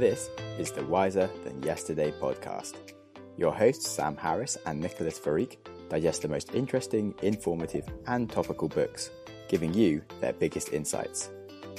[0.00, 2.94] This is the Wiser Than Yesterday podcast.
[3.36, 5.58] Your hosts, Sam Harris and Nicholas Farik,
[5.90, 9.10] digest the most interesting, informative, and topical books,
[9.50, 11.28] giving you their biggest insights.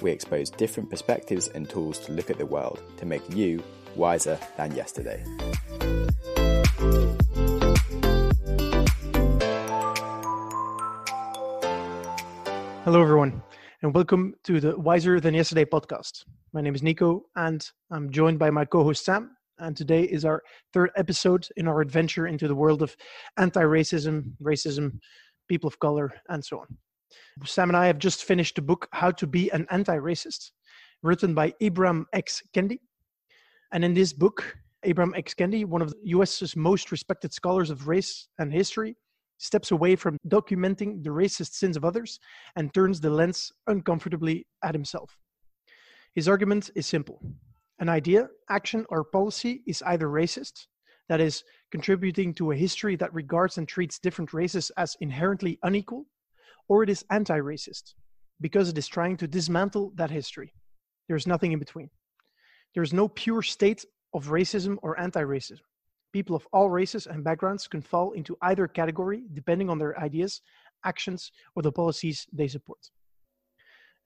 [0.03, 3.63] We expose different perspectives and tools to look at the world to make you
[3.95, 5.23] wiser than yesterday.
[12.83, 13.41] Hello, everyone,
[13.81, 16.25] and welcome to the Wiser Than Yesterday podcast.
[16.53, 19.37] My name is Nico, and I'm joined by my co host Sam.
[19.59, 22.93] And today is our third episode in our adventure into the world of
[23.37, 24.99] anti racism, racism,
[25.47, 26.67] people of color, and so on.
[27.45, 30.51] Sam and I have just finished the book How to Be an Anti Racist,
[31.03, 32.43] written by Ibram X.
[32.53, 32.79] Kendi.
[33.71, 35.33] And in this book, Ibram X.
[35.33, 38.97] Kendi, one of the US's most respected scholars of race and history,
[39.37, 42.19] steps away from documenting the racist sins of others
[42.57, 45.17] and turns the lens uncomfortably at himself.
[46.13, 47.21] His argument is simple
[47.79, 50.67] an idea, action, or policy is either racist,
[51.09, 56.05] that is, contributing to a history that regards and treats different races as inherently unequal,
[56.67, 57.95] or it is anti racist,
[58.39, 60.53] because it is trying to dismantle that history.
[61.07, 61.89] There is nothing in between.
[62.73, 65.61] There is no pure state of racism or anti racism.
[66.13, 70.41] People of all races and backgrounds can fall into either category depending on their ideas,
[70.83, 72.91] actions, or the policies they support.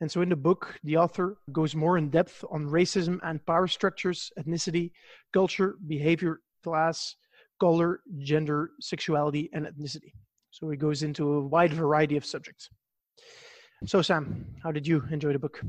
[0.02, 3.68] And so in the book, the author goes more in depth on racism and power
[3.68, 4.92] structures, ethnicity,
[5.32, 7.16] culture, behavior, class,
[7.60, 10.12] color, gender, sexuality, and ethnicity.
[10.52, 12.70] So he goes into a wide variety of subjects.
[13.86, 15.62] So, Sam, how did you enjoy the book?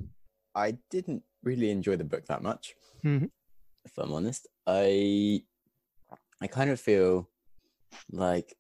[0.55, 3.31] I didn't really enjoy the book that much, Mhm.
[3.85, 4.47] if I'm honest.
[4.67, 5.43] I
[6.41, 7.31] I kind of feel
[8.11, 8.57] like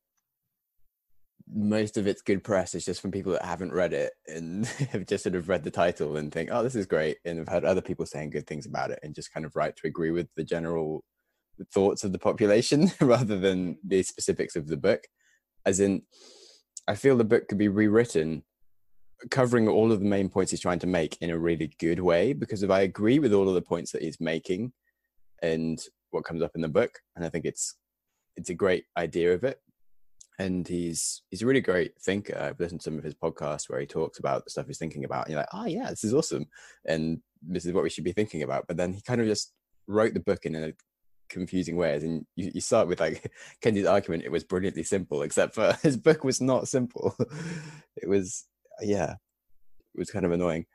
[1.52, 5.06] most of its good press is just from people that haven't read it and have
[5.06, 7.18] just sort of read the title and think, oh, this is great.
[7.24, 9.74] And have had other people saying good things about it and just kind of right
[9.76, 11.04] to agree with the general
[11.72, 15.04] thoughts of the population rather than the specifics of the book.
[15.64, 16.02] As in,
[16.88, 18.44] I feel the book could be rewritten
[19.30, 22.32] covering all of the main points he's trying to make in a really good way
[22.32, 24.72] because if I agree with all of the points that he's making
[25.42, 25.78] and
[26.10, 27.76] what comes up in the book, and I think it's
[28.36, 29.58] it's a great idea of it,
[30.38, 32.38] and he's he's a really great thinker.
[32.38, 35.04] I've listened to some of his podcasts where he talks about the stuff he's thinking
[35.04, 36.46] about, and you're like, oh yeah, this is awesome,
[36.84, 38.66] and this is what we should be thinking about.
[38.66, 39.52] But then he kind of just
[39.86, 40.72] wrote the book in a
[41.28, 41.94] confusing way.
[41.94, 43.32] As in, you, you start with like
[43.62, 47.16] Kendi's argument; it was brilliantly simple, except for his book was not simple.
[47.96, 48.46] it was
[48.80, 50.66] yeah, it was kind of annoying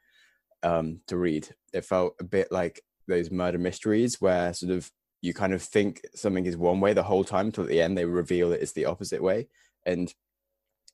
[0.63, 1.50] um, to read.
[1.73, 6.01] It felt a bit like those murder mysteries where sort of you kind of think
[6.15, 8.73] something is one way the whole time until at the end they reveal it is
[8.73, 9.47] the opposite way.
[9.85, 10.13] And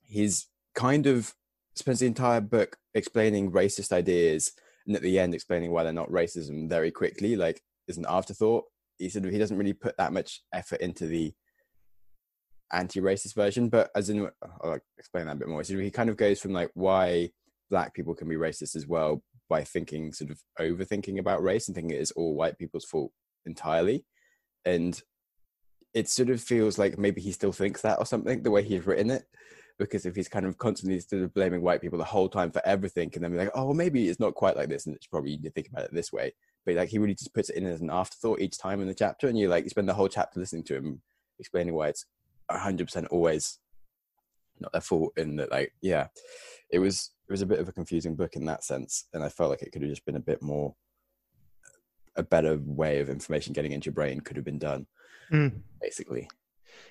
[0.03, 1.33] he's kind of
[1.75, 4.51] spends the entire book explaining racist ideas
[4.85, 8.65] and at the end explaining why they're not racism very quickly, like as an afterthought.
[8.99, 11.33] He sort of he doesn't really put that much effort into the
[12.73, 14.29] anti-racist version, but as in
[14.61, 15.63] I'll explain that a bit more.
[15.63, 17.29] So he kind of goes from like why
[17.69, 21.75] black people can be racist as well by thinking sort of overthinking about race and
[21.75, 23.11] thinking it is all white people's fault
[23.45, 24.03] entirely
[24.67, 25.01] and
[25.93, 28.85] it sort of feels like maybe he still thinks that or something the way he's
[28.85, 29.23] written it
[29.79, 32.61] because if he's kind of constantly sort of blaming white people the whole time for
[32.65, 35.07] everything and then be like oh well maybe it's not quite like this and it's
[35.07, 36.33] probably you need to think about it this way
[36.65, 38.93] but like he really just puts it in as an afterthought each time in the
[38.93, 41.01] chapter and you like you spend the whole chapter listening to him
[41.39, 42.05] explaining why it's
[42.51, 43.59] 100% always
[44.59, 46.07] not their fault and that like yeah
[46.71, 49.29] it was it was a bit of a confusing book in that sense and i
[49.29, 50.75] felt like it could have just been a bit more
[52.17, 54.85] a better way of information getting into your brain could have been done
[55.31, 55.61] Mm.
[55.81, 56.27] basically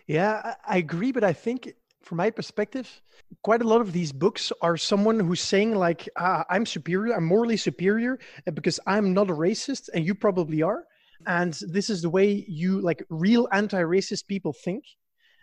[0.07, 1.73] Yeah, I agree, but I think
[2.03, 3.03] from my perspective,
[3.43, 7.25] quite a lot of these books are someone who's saying like, ah, "I'm superior, I'm
[7.25, 10.85] morally superior uh, because I'm not a racist, and you probably are."
[11.27, 14.85] And this is the way you like real anti-racist people think,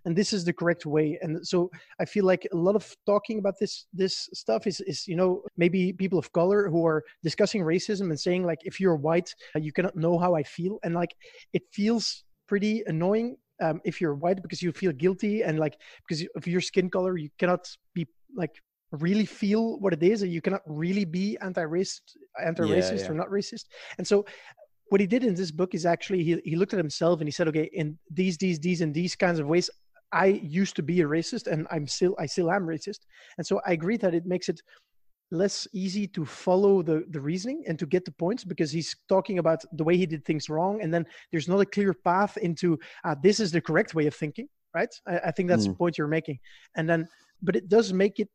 [0.06, 1.18] and this is the correct way.
[1.22, 1.70] And so
[2.00, 5.44] I feel like a lot of talking about this this stuff is is you know
[5.58, 9.60] maybe people of color who are discussing racism and saying like, if you're white, uh,
[9.60, 11.16] you cannot know how I feel, and like
[11.54, 15.78] it feels pretty annoying um, if you're white because you feel guilty and like
[16.08, 18.62] because of your skin color you cannot be like
[18.92, 22.02] really feel what it is and you cannot really be anti-racist
[22.44, 23.10] anti-racist yeah.
[23.10, 23.66] or not racist
[23.98, 24.26] and so
[24.90, 27.32] what he did in this book is actually he, he looked at himself and he
[27.32, 29.70] said okay in these these these and these kinds of ways
[30.14, 30.28] i
[30.62, 33.00] used to be a racist and i'm still i still am racist.
[33.38, 34.62] And so i agree that it makes it
[35.32, 39.40] less easy to follow the the reasoning and to get the points because he's talking
[39.40, 42.78] about the way he did things wrong and then there's not a clear path into
[43.04, 44.94] uh, this is the correct way of thinking right?
[45.08, 45.78] I, I think that's the Mm.
[45.78, 46.40] point you're making.
[46.76, 47.08] And then
[47.42, 48.30] but it does make it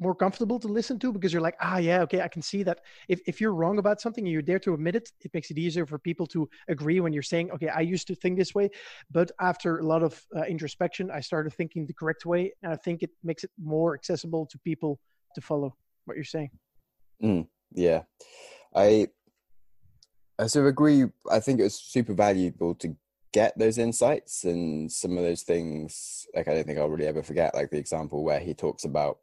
[0.00, 2.80] more comfortable to listen to because you're like, ah, yeah, okay, I can see that.
[3.08, 5.58] If, if you're wrong about something and you're there to admit it, it makes it
[5.58, 8.70] easier for people to agree when you're saying, okay, I used to think this way,
[9.10, 12.76] but after a lot of uh, introspection, I started thinking the correct way, and I
[12.76, 14.98] think it makes it more accessible to people
[15.34, 15.76] to follow
[16.06, 16.50] what you're saying.
[17.22, 18.02] Mm, yeah,
[18.74, 19.08] I
[20.38, 21.04] I sort of agree.
[21.30, 22.96] I think it was super valuable to
[23.32, 26.26] get those insights and some of those things.
[26.34, 27.54] Like I don't think I'll really ever forget.
[27.54, 29.18] Like the example where he talks about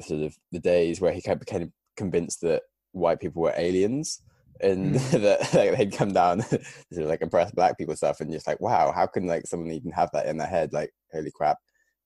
[0.00, 2.62] sort of the days where he kind became convinced that
[2.92, 4.20] white people were aliens
[4.60, 5.10] and mm.
[5.22, 6.38] that like, they'd come down
[6.92, 9.90] to like oppress black people stuff and just like wow how can like someone even
[9.90, 10.72] have that in their head?
[10.72, 11.58] Like holy crap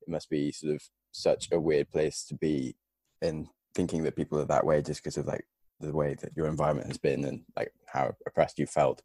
[0.03, 0.83] it must be sort of
[1.13, 2.77] such a weird place to be
[3.23, 5.47] in thinking that people are that way just because of like
[5.81, 9.03] the way that your environment has been and like how oppressed you felt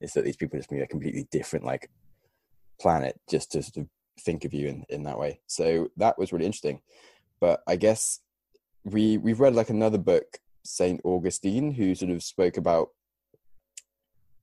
[0.00, 1.90] is that these people just mean a completely different like
[2.80, 3.88] planet just to sort of
[4.20, 5.40] think of you in, in that way.
[5.46, 6.80] So that was really interesting
[7.40, 8.20] but I guess
[8.84, 12.88] we we've read like another book, Saint Augustine, who sort of spoke about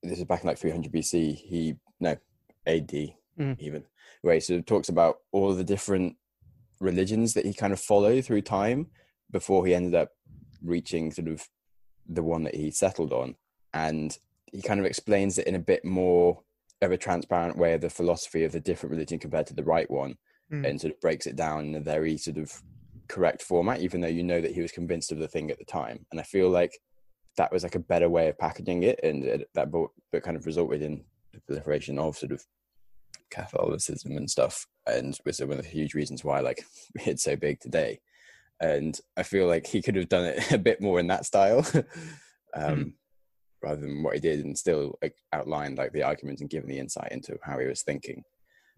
[0.02, 1.36] this is back in like 300 BC.
[1.36, 2.18] He no
[2.68, 3.60] AD mm.
[3.60, 3.84] even
[4.22, 6.16] where he sort of talks about all the different
[6.80, 8.88] religions that he kind of followed through time
[9.32, 10.10] before he ended up
[10.64, 11.48] reaching sort of
[12.08, 13.36] the one that he settled on,
[13.74, 14.18] and
[14.52, 16.42] he kind of explains it in a bit more
[16.82, 19.90] of a transparent way of the philosophy of the different religion compared to the right
[19.90, 20.18] one,
[20.52, 20.68] mm.
[20.68, 22.62] and sort of breaks it down in a very sort of
[23.08, 25.66] correct format, even though you know that he was convinced of the thing at the
[25.66, 26.06] time.
[26.12, 26.78] And I feel like
[27.38, 30.38] that was like a better way of packaging it, and it, that book, book kind
[30.38, 31.04] of resulted in
[31.34, 32.46] the proliferation of sort of
[33.30, 36.66] Catholicism and stuff, and was one of the huge reasons why like
[36.96, 38.00] it's so big today.
[38.60, 41.66] And I feel like he could have done it a bit more in that style,
[42.56, 42.94] um, mm.
[43.62, 46.80] rather than what he did, and still like, outlined like the arguments and given the
[46.80, 48.24] insight into how he was thinking.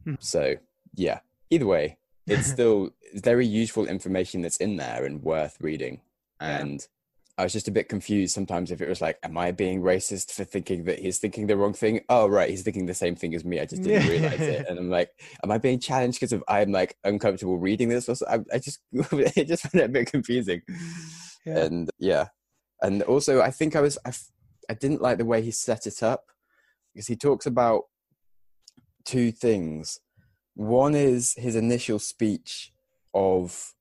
[0.07, 0.17] Mm.
[0.21, 0.55] So
[0.95, 1.19] yeah,
[1.49, 6.01] either way, it's still very useful information that's in there and worth reading.
[6.39, 6.87] And yeah.
[7.37, 10.31] I was just a bit confused sometimes if it was like, am I being racist
[10.31, 12.01] for thinking that he's thinking the wrong thing?
[12.07, 13.59] Oh, right, he's thinking the same thing as me.
[13.59, 14.65] I just didn't realize it.
[14.69, 15.11] And I'm like,
[15.43, 18.09] am I being challenged because of I'm like uncomfortable reading this?
[18.23, 20.61] I, I just it just found it a bit confusing.
[21.45, 21.65] Yeah.
[21.65, 22.27] And yeah,
[22.81, 24.11] and also I think I was I,
[24.69, 26.25] I didn't like the way he set it up
[26.93, 27.83] because he talks about
[29.03, 29.99] two things
[30.55, 32.73] one is his initial speech
[33.13, 33.73] of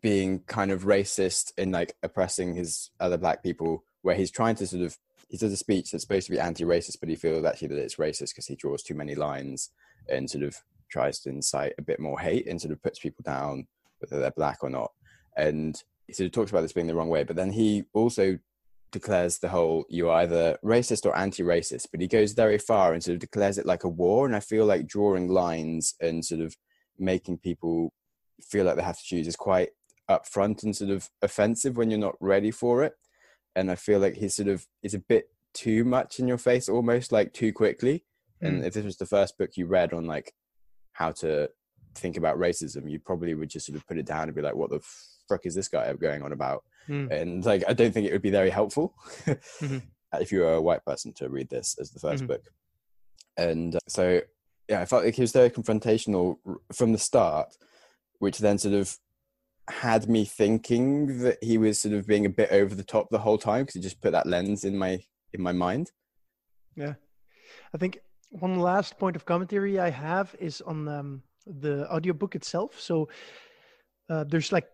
[0.00, 4.66] being kind of racist and like oppressing his other black people, where he's trying to
[4.66, 4.96] sort of
[5.28, 7.96] he does a speech that's supposed to be anti-racist, but he feels actually that it's
[7.96, 9.70] racist because he draws too many lines
[10.08, 10.56] and sort of
[10.90, 13.66] tries to incite a bit more hate and sort of puts people down
[13.98, 14.92] whether they're black or not.
[15.36, 18.38] And he sort of talks about this being the wrong way, but then he also
[18.94, 23.14] declares the whole you're either racist or anti-racist but he goes very far and sort
[23.14, 26.56] of declares it like a war and i feel like drawing lines and sort of
[26.96, 27.92] making people
[28.40, 29.70] feel like they have to choose is quite
[30.08, 32.92] upfront and sort of offensive when you're not ready for it
[33.56, 36.68] and i feel like he's sort of is a bit too much in your face
[36.68, 38.04] almost like too quickly
[38.40, 38.46] mm.
[38.46, 40.32] and if this was the first book you read on like
[40.92, 41.50] how to
[41.96, 44.54] think about racism you probably would just sort of put it down and be like
[44.54, 44.80] what the
[45.28, 47.10] fuck is this guy going on about mm.
[47.10, 48.94] and like I don't think it would be very helpful
[49.26, 49.78] mm-hmm.
[50.20, 52.26] if you were a white person to read this as the 1st mm-hmm.
[52.26, 52.44] book.
[53.36, 54.20] And uh, so
[54.68, 56.36] yeah, I felt like he was very confrontational
[56.72, 57.56] from the start,
[58.18, 58.96] which then sort of
[59.68, 63.18] had me thinking that he was sort of being a bit over the top the
[63.18, 65.90] whole time because he just put that lens in my in my mind.
[66.76, 66.94] Yeah,
[67.74, 67.98] I think
[68.30, 72.80] one last point of commentary I have is on um, the audiobook itself.
[72.80, 73.08] So
[74.08, 74.68] uh, there's like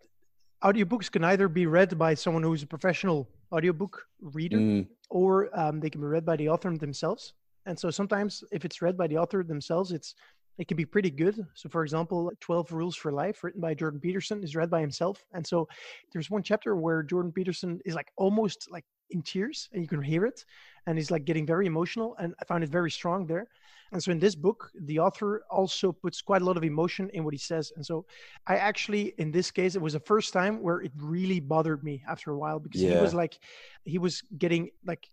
[0.62, 4.86] audiobooks can either be read by someone who's a professional audiobook reader mm.
[5.08, 7.34] or um, they can be read by the author themselves.
[7.66, 10.14] And so sometimes if it's read by the author themselves it's
[10.58, 11.46] it can be pretty good.
[11.54, 15.24] So for example 12 rules for life written by jordan peterson is read by himself.
[15.32, 15.68] And so
[16.12, 20.02] there's one chapter where jordan peterson is like almost like in tears and you can
[20.02, 20.44] hear it
[20.86, 23.48] and he's like getting very emotional and i found it very strong there
[23.92, 27.24] and so in this book, the author also puts quite a lot of emotion in
[27.24, 27.72] what he says.
[27.74, 28.06] And so
[28.46, 32.02] I actually, in this case, it was the first time where it really bothered me
[32.08, 32.94] after a while because yeah.
[32.94, 33.38] he was like,
[33.84, 35.08] he was getting like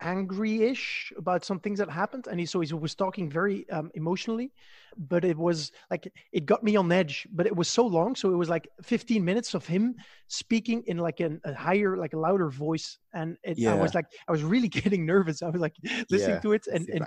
[0.00, 4.52] angry-ish about some things that happened and he so he was talking very um, emotionally
[4.98, 8.30] but it was like it got me on edge but it was so long so
[8.30, 9.94] it was like 15 minutes of him
[10.28, 13.72] speaking in like an, a higher like a louder voice and it, yeah.
[13.72, 15.76] i was like i was really getting nervous i was like
[16.10, 16.40] listening yeah.
[16.40, 17.04] to it and, and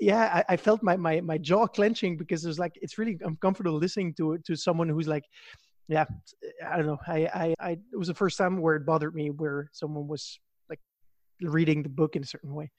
[0.00, 3.18] yeah, I, I, felt my, my my jaw clenching because it was like it's really
[3.20, 5.24] uncomfortable listening to to someone who's like,
[5.88, 6.06] yeah,
[6.66, 6.98] I don't know.
[7.06, 10.38] I, I I it was the first time where it bothered me where someone was
[10.70, 10.80] like
[11.42, 12.70] reading the book in a certain way.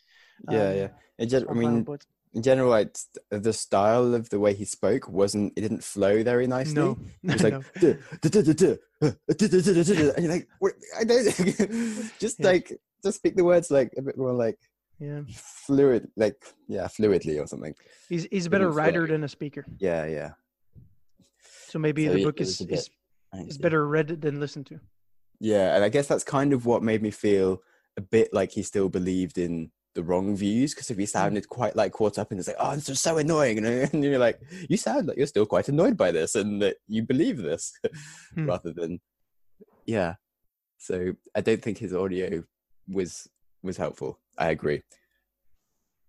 [0.50, 0.88] Yeah, um, yeah.
[1.20, 2.98] It just I mean, but, in general, like
[3.30, 5.54] the style of the way he spoke wasn't.
[5.56, 6.76] It didn't flow very nicely.
[6.76, 7.64] No, It was like, no.
[7.80, 10.48] "Duh, duh, duh, duh, duh, uh, duh, duh, duh, duh, duh, duh," and you're like,
[10.60, 10.74] "What?
[10.98, 12.12] I don't.
[12.20, 14.58] just like, just speak the words like a bit more like
[15.02, 16.36] yeah, fluid, like
[16.68, 17.74] yeah, fluidly or something.
[18.08, 19.66] he's he's a better writer than a speaker.
[19.80, 20.32] Yeah, yeah.
[21.70, 22.90] So maybe So the book is was a bit
[23.34, 24.80] is, is better read than listened to.
[25.40, 27.64] Yeah, and I guess that's kind of what made me feel
[27.98, 31.76] a bit like he still believed in the wrong views because if he sounded quite
[31.76, 34.20] like caught up in it's like, oh, this is so annoying, you know, and you're
[34.20, 34.40] like,
[34.70, 37.74] you sound like you're still quite annoyed by this and that you believe this
[38.36, 38.46] Hmm.
[38.46, 39.02] rather than,
[39.86, 40.16] yeah.
[40.78, 42.44] So I don't think his audio
[42.88, 43.28] was
[43.64, 44.20] was helpful.
[44.38, 44.82] I agree.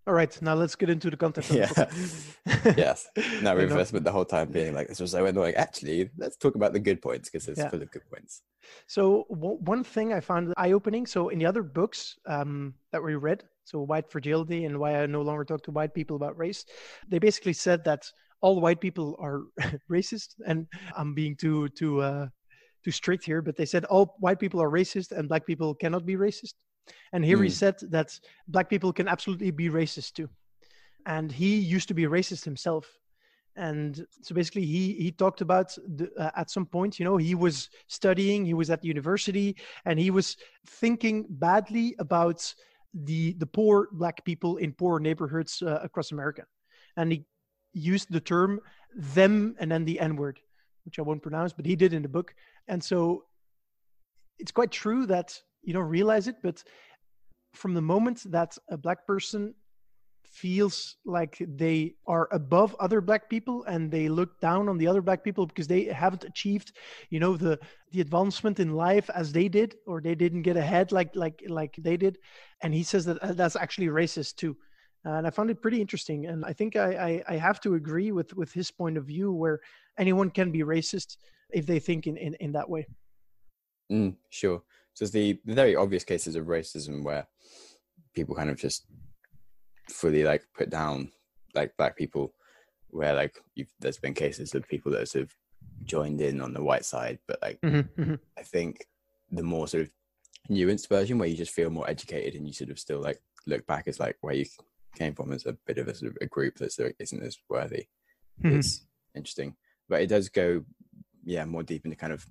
[0.04, 1.48] All right, now let's get into the content.
[1.50, 1.66] Yeah.
[1.66, 3.08] the yes.
[3.16, 3.22] Now
[3.54, 5.54] know, reinforcement the whole time being like, this was so annoying.
[5.54, 7.68] Actually, let's talk about the good points because it's Yeah.
[7.68, 8.42] full of good points.
[8.88, 11.06] So w- one thing I found eye-opening.
[11.06, 15.06] So in the other books um, that we read, so White Fragility and Why I
[15.06, 16.64] No Longer Talk to White People About Race,
[17.08, 19.42] they basically said that all white people are
[19.90, 20.34] racist.
[20.44, 20.66] And
[20.96, 22.26] I'm being too too uh,
[22.84, 26.04] too strict here, but they said all white people are racist and black people cannot
[26.04, 26.54] be racist.
[27.12, 27.52] And here he Hmm.
[27.52, 30.28] said that black people can absolutely be racist too.
[31.06, 32.98] And he used to be racist himself.
[33.54, 37.34] And so basically, he he talked about the, uh, at some point, you know, he
[37.34, 40.36] was studying, he was at university, and he was
[40.66, 42.54] thinking badly about
[42.94, 46.44] the the poor black people in poor neighborhoods uh, across America,
[46.96, 47.24] and he
[47.74, 48.60] used the term
[48.94, 50.40] them and then the N word,
[50.84, 52.34] which I won't pronounce, but he did in the book.
[52.68, 53.24] And so
[54.38, 56.62] it's quite true that you don't realize it, but
[57.54, 59.54] from the moment that a black person
[60.32, 65.02] feels like they are above other black people and they look down on the other
[65.02, 66.72] black people because they haven't achieved
[67.10, 67.58] you know the
[67.90, 71.74] the advancement in life as they did or they didn't get ahead like like like
[71.78, 72.18] they did.
[72.62, 74.56] And he says that uh, that's actually racist too.
[75.04, 76.26] And i found it pretty interesting.
[76.26, 79.32] And i think i i, I have to agree with with his point of view
[79.32, 79.60] where
[79.98, 81.18] anyone can be racist
[81.50, 82.86] if they think in in, in that way.
[83.90, 84.62] Mm, sure.
[84.94, 87.26] So there's the, the very obvious cases of racism where
[88.14, 88.86] people kind of just
[89.88, 91.10] fully like put down
[91.54, 92.34] like black people,
[92.90, 95.34] where like you've, there's been cases of people that have sort of
[95.84, 97.58] joined in on the white side, but like
[98.38, 98.86] I think
[99.30, 99.90] the more sort of
[100.50, 103.66] nuanced version where you just feel more educated and you sort of still like look
[103.66, 104.44] back as like where you
[104.94, 107.22] came from as a bit of a sort of a group that sort of isn't
[107.22, 107.86] as worthy
[108.44, 108.58] Mhm.
[108.58, 109.56] is interesting.
[109.88, 110.64] But it does go,
[111.24, 112.26] yeah, more deep into kind of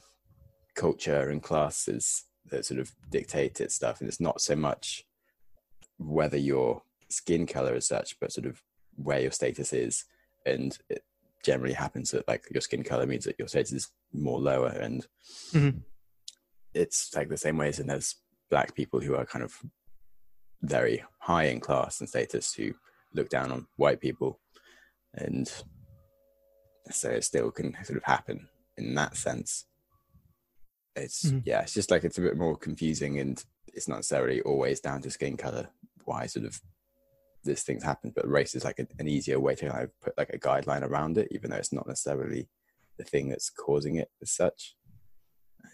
[0.75, 3.99] culture and classes that sort of dictate it stuff.
[3.99, 5.05] And it's not so much
[5.97, 8.61] whether your skin color is such, but sort of
[8.95, 10.05] where your status is.
[10.45, 11.03] And it
[11.43, 14.69] generally happens that like your skin color means that your status is more lower.
[14.69, 15.07] And
[15.51, 15.83] Mhm.
[16.73, 18.15] it's like the same way as in there's
[18.49, 19.61] black people who are kind of
[20.61, 22.73] very high in class and status who
[23.13, 24.39] look down on white people.
[25.13, 25.51] And
[26.89, 29.65] so it still can sort of happen in that sense.
[30.95, 31.43] It's Mhm.
[31.45, 33.43] yeah, it's just like it's a bit more confusing and
[33.73, 35.69] it's not necessarily always down to skin color
[36.05, 36.61] why sort of
[37.43, 40.17] this things happen, but race is like a, an easier way to kind of put
[40.17, 42.47] like a guideline around it, even though it's not necessarily
[42.97, 44.75] the thing that's causing it as such.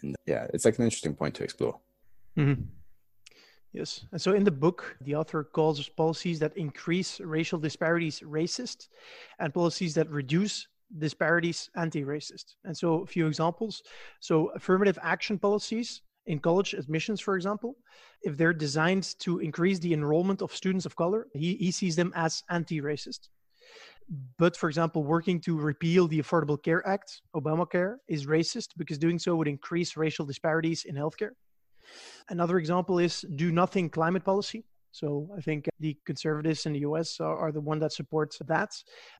[0.00, 1.78] And yeah, it's like an interesting point to explore.
[2.36, 2.62] Mm-hmm.
[3.72, 4.06] Yes.
[4.12, 8.88] And so in the book, the author calls policies that increase racial disparities racist
[9.38, 12.54] and policies that reduce disparities anti racist.
[12.64, 13.82] And so a few examples.
[14.20, 17.76] So affirmative action policies in college admissions, for example,
[18.22, 22.12] if they're designed to increase the enrollment of students of color, he, he sees them
[22.14, 23.28] as anti racist.
[24.38, 29.18] But for example, working to repeal the Affordable Care Act, Obamacare, is racist because doing
[29.18, 31.32] so would increase racial disparities in healthcare.
[32.30, 34.64] Another example is do nothing climate policy.
[34.90, 38.70] So I think the conservatives in the US are, are the one that supports that.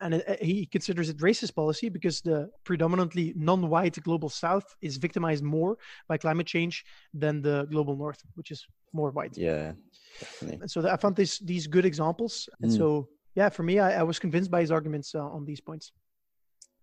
[0.01, 4.75] And it, uh, he considers it racist policy because the predominantly non white global south
[4.81, 5.77] is victimized more
[6.09, 9.37] by climate change than the global north, which is more white.
[9.37, 9.73] Yeah,
[10.19, 10.59] definitely.
[10.63, 12.49] And so I found this, these good examples.
[12.63, 12.77] And Mm.
[12.77, 15.93] so, yeah, for me, I, I was convinced by his arguments uh, on these points.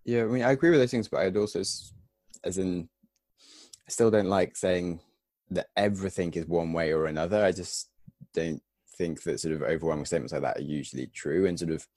[0.05, 2.87] Yeah, I mean, I agree with those things, but I'd also, as in,
[3.87, 4.99] I still don't like saying
[5.51, 7.43] that everything is one way or another.
[7.43, 7.89] I just
[8.33, 8.61] don't
[8.97, 11.45] think that sort of overwhelming statements like that are usually true.
[11.45, 11.87] And sort of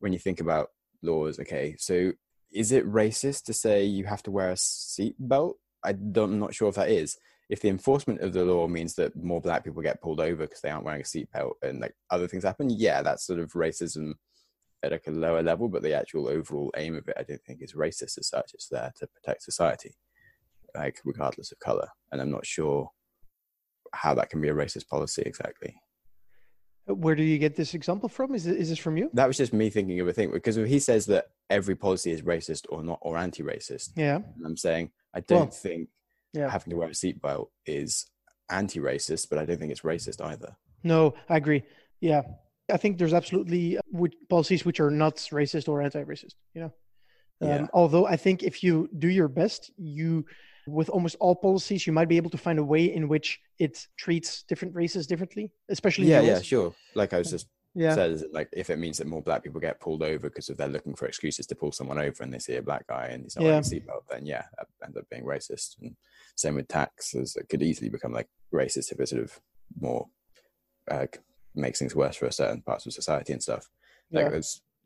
[0.00, 0.70] when you think about
[1.02, 2.12] laws, okay, so
[2.52, 5.54] is it racist to say you have to wear a seatbelt?
[5.84, 7.16] I don't, I'm not sure if that is.
[7.48, 10.60] If the enforcement of the law means that more black people get pulled over because
[10.60, 14.14] they aren't wearing a seatbelt and like other things happen, yeah, that's sort of racism
[14.82, 17.62] at like a lower level, but the actual overall aim of it, I don't think
[17.62, 18.52] is racist as such.
[18.54, 19.94] It's there to protect society,
[20.74, 21.88] like regardless of color.
[22.10, 22.90] And I'm not sure
[23.92, 25.76] how that can be a racist policy exactly.
[26.86, 28.34] Where do you get this example from?
[28.34, 29.08] Is, it, is this from you?
[29.14, 32.22] That was just me thinking of a thing because he says that every policy is
[32.22, 33.90] racist or not or anti-racist.
[33.96, 34.16] Yeah.
[34.16, 35.88] And I'm saying I don't Well, think
[36.32, 36.50] yeah.
[36.50, 38.06] having to wear a seatbelt is
[38.50, 40.56] anti-racist, but I don't think it's racist either.
[40.82, 41.62] No, I agree.
[42.00, 42.22] Yeah.
[42.72, 46.72] I think there's absolutely uh, policies which are not racist or anti-racist, you know.
[47.40, 47.66] Um, Yeah.
[47.72, 50.24] Although I think if you do your best, you
[50.66, 53.86] with almost all policies, you might be able to find a way in which it
[53.96, 56.72] treats different races differently, especially Yeah, yeah, sure.
[56.94, 59.80] Like I was just yeah, said, like if it means that more black people get
[59.80, 62.56] pulled over because if they're looking for excuses to pull someone over and they see
[62.56, 65.24] a black guy and he's not wearing a seatbelt, then yeah, that ends up being
[65.24, 65.80] racist.
[65.80, 65.96] And
[66.36, 69.40] same with taxes, it could easily become like racist if it sort of
[69.80, 70.06] more
[70.90, 71.06] uh,
[71.54, 73.68] makes things worse for certain parts of society and stuff.
[74.10, 74.40] Like Yeah.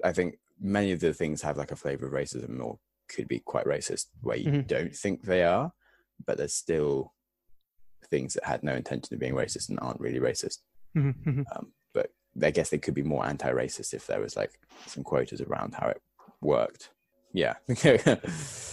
[0.04, 3.38] I think many of the things have like a flavor of racism or could be
[3.40, 4.66] quite racist where you Mhm.
[4.66, 5.72] don't think they are,
[6.24, 7.12] but there's still
[8.10, 10.58] things that had no intention of being racist and aren't really racist.
[10.96, 11.44] Mhm, mhm.
[11.54, 15.40] Um, but I guess they could be more anti-racist if there was like some quotas
[15.40, 16.02] around how it
[16.40, 16.90] worked.
[17.32, 17.54] Yeah.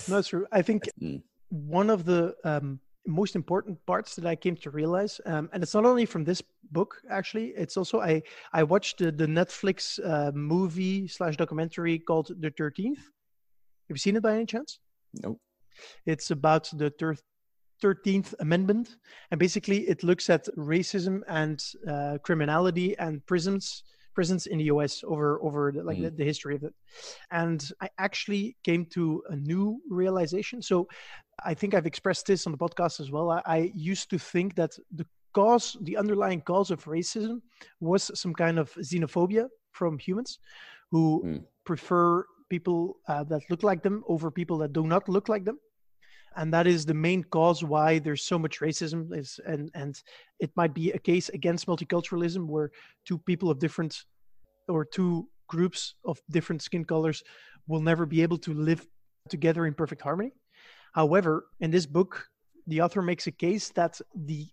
[0.07, 0.47] no, it's true.
[0.51, 1.23] I think Mm.
[1.49, 5.73] one of the um, most important parts that I came to realize, um, and it's
[5.73, 6.41] not only from this
[6.71, 8.21] book actually, it's also I
[8.53, 12.99] I watched the, the Netflix uh, movie slash documentary called The Thirteenth.
[13.89, 14.79] Have you seen it by any chance?
[15.21, 15.39] Nope.
[16.05, 16.91] It's about the
[17.83, 18.95] 13th Amendment.
[19.31, 23.83] And basically, it looks at racism and uh, criminality and prisons
[24.15, 26.03] prisons in the US over over the, like Mm.
[26.03, 26.73] the, the history of it.
[27.31, 30.61] And I actually came to a new realization.
[30.61, 30.87] So
[31.43, 33.29] I think I've expressed this on the podcast as well.
[33.31, 37.41] I, I used to think that the cause, the underlying cause of racism
[37.79, 40.39] was some kind of xenophobia from humans
[40.91, 41.43] who Mm.
[41.65, 45.57] prefer people uh, that look like them over people that do not look like them
[46.35, 50.03] and that is the main cause why there's so much racism is and and
[50.39, 52.69] it might be a case against multiculturalism where
[53.05, 54.03] two people of different
[54.67, 57.23] or two groups of different skin colors
[57.67, 58.85] will never be able to live
[59.29, 60.31] together in perfect harmony
[60.93, 62.27] however in this book
[62.67, 64.47] the author makes a case that the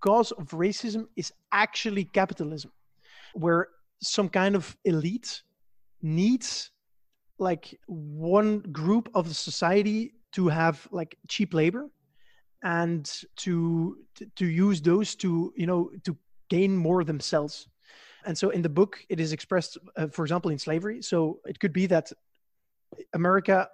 [0.00, 2.72] cause of racism is actually capitalism
[3.34, 3.68] where
[4.02, 5.42] some kind of elite
[6.02, 6.70] needs
[7.38, 11.88] like one group of the society to have like cheap labor
[12.62, 13.96] and to
[14.36, 16.16] to- use those to you know to
[16.48, 17.68] gain more themselves.
[18.24, 21.02] And so in the book it is expressed uh, for example in slavery.
[21.02, 22.12] So it could be that
[23.14, 23.68] america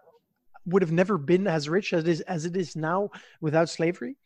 [0.69, 4.17] would have never been as rich as it is as it is now without slavery.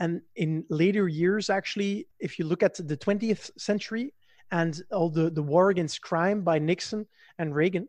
[0.00, 4.14] And in later years actually if you look at the 20th century
[4.50, 7.06] and all the the war against crime by nixon
[7.38, 7.88] and reagan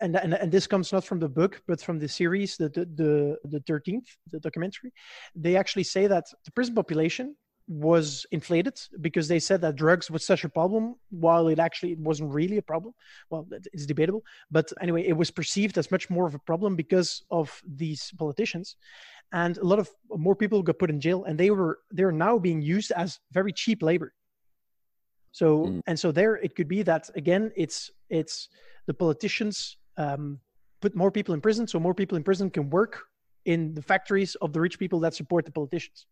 [0.00, 2.84] and, and and this comes not from the book but from the series the the
[3.00, 4.92] the, the 13th the documentary
[5.34, 7.36] they actually say that the prison population
[7.70, 12.00] was inflated because they said that drugs was such a problem while it actually it
[12.00, 12.92] wasn't really a problem.
[13.30, 14.24] Well it's debatable.
[14.50, 18.74] But anyway it was perceived as much more of a problem because of these politicians.
[19.32, 22.38] And a lot of more people got put in jail and they were they're now
[22.40, 24.12] being used as very cheap labor.
[25.30, 25.80] So Mm.
[25.86, 28.48] and so there it could be that again it's it's
[28.88, 30.40] the politicians um,
[30.80, 33.04] put more people in prison so more people in prison can work
[33.44, 36.06] in the factories of the rich people that support the politicians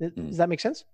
[0.00, 0.28] Mm.
[0.28, 0.84] does that make sense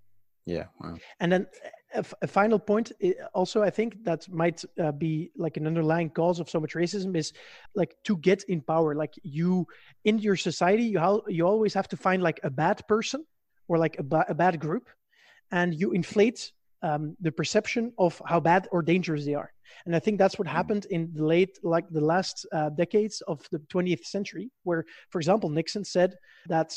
[0.45, 0.65] Yeah.
[0.81, 0.95] Wow.
[1.21, 1.47] and then
[1.93, 2.91] a, f- a final point
[3.33, 7.15] also i think that might uh, be like an underlying cause of so much racism
[7.15, 7.27] is
[7.81, 9.65] like to get in power like you
[10.09, 13.21] in your society you how you always have to find like a bad person
[13.69, 14.85] or like a, ba- a bad group
[15.51, 16.51] and you inflate
[16.87, 19.51] um, the perception of how bad or dangerous they are
[19.85, 23.37] and i think that's what happened in the late like the last uh, decades of
[23.51, 26.11] the 20th century where for example nixon said
[26.55, 26.69] that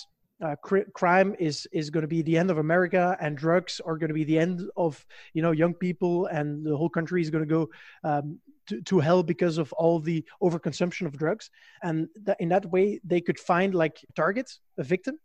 [0.44, 3.96] uh, cri- crime is is going to be the end of America, and drugs are
[3.98, 7.31] going to be the end of you know young people, and the whole country is
[7.31, 7.68] going to go
[8.05, 11.51] um, to, to hell because of all the overconsumption of drugs.
[11.83, 15.18] And that, in that way, they could find like a target, a victim,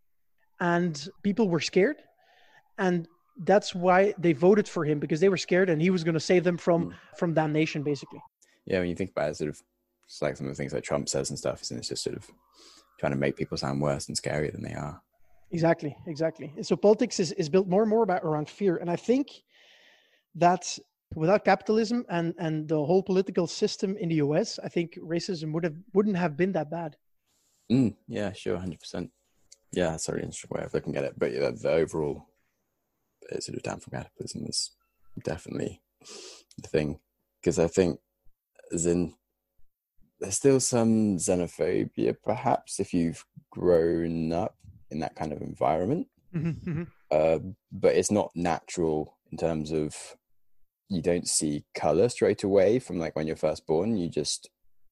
[0.59, 1.97] and people were scared,
[2.77, 3.07] and
[3.45, 6.19] that's why they voted for him because they were scared, and he was going to
[6.19, 6.93] save them from Mm.
[7.17, 8.21] from damnation, basically.
[8.65, 8.79] Yeah.
[8.79, 9.61] When you think about it, sort of,
[10.05, 12.15] it's like some of the things that Trump says and stuff, and it's just sort
[12.15, 12.29] of
[12.99, 15.01] trying to make people sound worse and scarier than they are.
[15.51, 16.51] Exactly, exactly.
[16.55, 18.77] And so politics is, is built more and more about around fear.
[18.77, 19.29] And I think
[20.35, 20.77] that
[21.15, 25.63] without capitalism and, and the whole political system in the US, I think racism would
[25.63, 26.97] have wouldn't have been that bad.
[27.71, 29.11] Mm, yeah, sure, hundred percent.
[29.71, 31.13] Yeah, that's a really interesting way of looking at it.
[31.17, 32.27] But yeah, the overall
[33.31, 34.71] uh, sort of down from capitalism is
[35.23, 35.81] definitely
[36.57, 36.99] the thing
[37.41, 37.99] because I think,
[38.73, 39.13] as in,
[40.23, 44.55] there's still some xenophobia, perhaps if you've grown up
[44.89, 46.87] in that kind of environment, Mhm, mhm.
[47.11, 47.39] uh,
[47.71, 49.95] but it's not natural in terms of
[50.89, 53.97] you don't see color straight away from like when you're first born.
[53.97, 54.49] You just,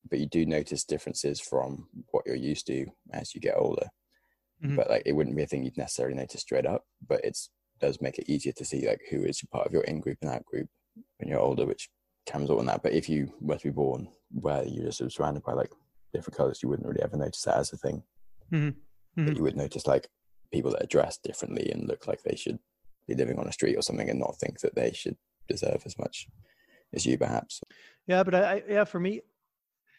[0.09, 3.89] but you do notice differences from what you're used to as you get older.
[4.63, 4.75] Mhm.
[4.75, 6.85] But like, it wouldn't be a thing you'd necessarily notice straight up.
[7.07, 9.99] But it's does make it easier to see like who is part of your in
[10.01, 10.69] group and out group
[11.17, 11.89] when you're older, which
[12.25, 12.83] comes in that.
[12.83, 15.71] But if you were to be born where you're just sort of surrounded by like
[16.13, 18.03] different colors, you wouldn't really ever notice that as a thing.
[18.51, 18.75] Mhm.
[19.15, 19.37] But Mhm.
[19.37, 20.07] you would notice like
[20.51, 22.59] people that are dressed differently and look like they should
[23.07, 25.97] be living on a street or something and not think that they should deserve as
[25.97, 26.27] much
[26.93, 27.61] as you perhaps.
[28.07, 29.21] Yeah, but I, I yeah, for me,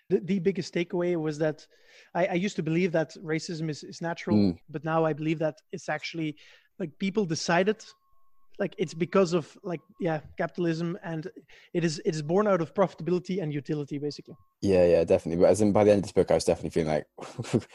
[0.09, 1.67] the, the biggest takeaway was that
[2.15, 4.59] I, I used to believe that racism is, is natural, Mm.
[4.69, 6.37] but now I believe that it's actually
[6.79, 7.83] like people decided
[8.63, 11.27] like it's because of like yeah capitalism and
[11.75, 15.43] it is it is born out of profitability and utility basically Yeah, yeah, definitely.
[15.43, 17.07] But as in by the end of this book, I was definitely feeling like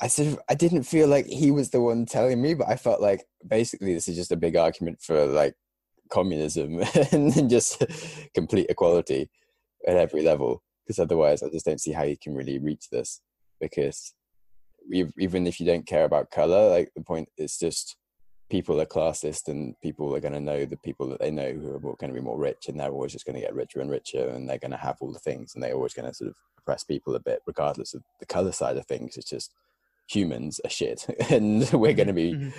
[0.00, 2.76] I sort of I didn't feel like he was the one telling me, but I
[2.76, 5.54] felt like basically this is just a big argument for like
[6.10, 6.80] communism
[7.12, 7.80] and just
[8.34, 9.30] complete equality
[9.86, 10.62] at every level.
[10.82, 13.20] Because otherwise, I just don't see how you can really reach this.
[13.60, 14.12] Because
[15.20, 17.96] even if you don't care about color, like the point is just
[18.52, 21.74] people are classist and people are going to know the people that they know who
[21.74, 23.90] are going to be more rich and they're always just going to get richer and
[23.90, 26.28] richer and they're going to have all the things and they're always going to sort
[26.28, 29.54] of oppress people a bit regardless of the color side of things it's just
[30.06, 32.52] humans are shit and we're going to be Mhm.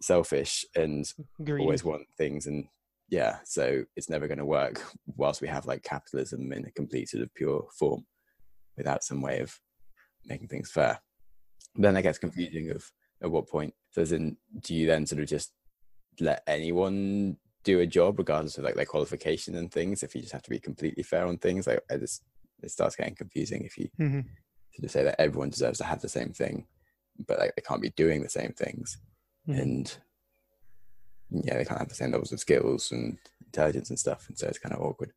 [0.00, 1.64] selfish and Greedy.
[1.64, 2.66] always want things and
[3.08, 4.80] yeah so it's never going to work
[5.16, 8.06] whilst we have like capitalism in a complete sort of pure form
[8.76, 9.58] without some way of
[10.26, 11.00] making things fair
[11.74, 12.88] then it gets confusing of
[13.20, 15.52] at what point so as in do you then sort of just
[16.20, 20.32] let anyone do a job regardless of like their qualification and things if you just
[20.32, 22.22] have to be completely fair on things like I just
[22.62, 24.24] it starts getting confusing if you Mhm.
[24.80, 26.66] to say that everyone deserves to have the same thing
[27.28, 28.98] but like they can't be doing the same things
[29.48, 29.60] Mhm.
[29.60, 29.98] and
[31.30, 34.48] yeah they can't have the same levels of skills and intelligence and stuff and so
[34.48, 35.12] it's kind of awkward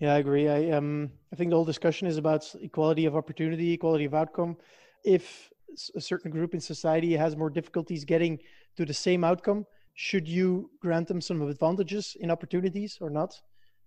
[0.00, 0.48] Yeah, I agree.
[0.48, 4.56] I um I think the whole discussion is about equality of opportunity, equality of outcome.
[5.04, 5.52] If
[5.94, 8.38] a certain group in society has more difficulties getting
[8.76, 13.34] to the same outcome, should you grant them some advantages in opportunities or not?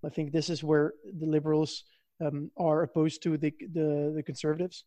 [0.05, 1.83] I think this is where the liberals
[2.21, 4.85] um, are opposed to the, the the conservatives.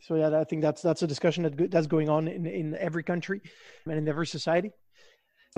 [0.00, 3.02] So yeah, I think that's that's a discussion that that's going on in in every
[3.02, 3.40] country
[3.86, 4.70] and in every society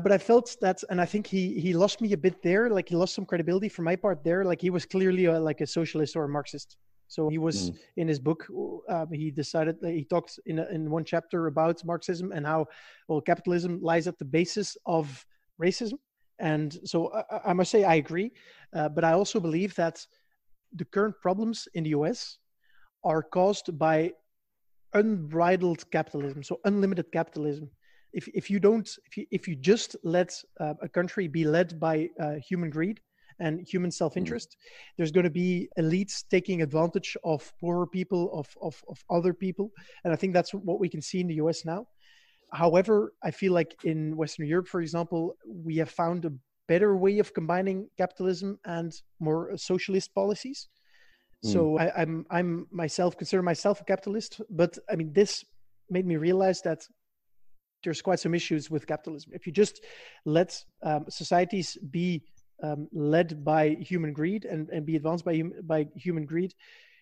[0.02, 2.70] but I felt that, and I think he he lost me a bit there.
[2.70, 4.44] Like he lost some credibility for my part there.
[4.44, 6.76] Like he was clearly a, like a socialist or a Marxist.
[7.08, 7.78] So he was Mm.
[7.96, 8.46] in his book.
[8.88, 12.66] Um, he decided that he talks in a, in one chapter about Marxism and how
[13.08, 15.26] well capitalism lies at the basis of
[15.60, 15.98] racism.
[16.38, 18.30] And so I, I- I must say I agree,
[18.74, 20.06] uh, but I also believe that
[20.74, 22.38] the current problems in the U.S.
[23.02, 24.12] are caused by
[24.94, 27.70] unbridled capitalism, so unlimited capitalism
[28.12, 31.78] if if you don't if you if you just let uh, a country be led
[31.78, 33.00] by uh, human greed
[33.40, 34.56] and human self-interest
[34.96, 39.70] there's going to be elites taking advantage of poorer people of, of of other people
[40.04, 41.86] and i think that's what we can see in the us now
[42.52, 46.32] however i feel like in western europe for example we have found a
[46.66, 50.68] better way of combining capitalism and more socialist policies
[51.44, 51.52] Mm.
[51.52, 55.44] so I, i'm i'm myself consider myself a capitalist but i mean this
[55.88, 56.80] made me realize that
[57.84, 59.32] there's quite some issues with capitalism.
[59.34, 59.84] If you just
[60.24, 62.22] let um, societies be
[62.62, 66.54] um, led by human greed and, and be advanced by, hum- by human greed,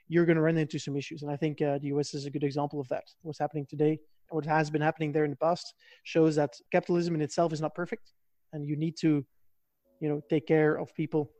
[0.09, 1.23] you're going to run into some issues.
[1.23, 3.05] And I think uh, the US is a good example of that.
[3.23, 3.99] What's happening today,
[4.31, 7.75] what has been happening there in the past, shows that capitalism in itself is not
[7.75, 8.12] perfect,
[8.53, 9.25] and you need to,
[10.01, 11.31] you know, take care of people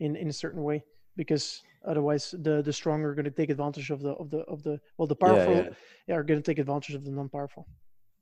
[0.00, 0.82] in in a certain way
[1.16, 4.62] because otherwise the the strong are going to take advantage of the of the of
[4.62, 5.68] the well the powerful yeah,
[6.06, 6.14] yeah.
[6.14, 7.66] are going to take advantage of the non-powerful.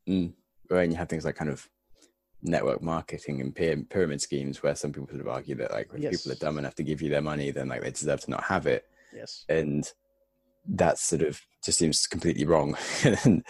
[0.08, 0.32] Mm.
[0.70, 1.68] Right, and you have things like kind of
[2.42, 3.55] network marketing and
[3.90, 6.74] pyramid schemes where some people sort of argue that like if people are dumb enough
[6.74, 8.85] to give you their money then like they deserve to not have it.
[9.14, 9.44] Yes.
[9.48, 9.90] and
[10.68, 12.76] that sort of just seems completely wrong.
[13.24, 13.44] And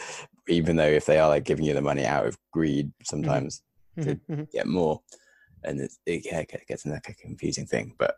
[0.49, 3.63] even though if they are like giving you the money out of greed sometimes
[4.01, 4.51] To- Mhm, mhm.
[4.53, 5.03] get more
[5.63, 7.95] and it's, it, yeah, it gets like a confusing thing.
[7.99, 8.17] But